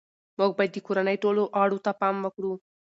[0.37, 2.53] موږ باید د کورنۍ ټولو غړو ته پام وکړو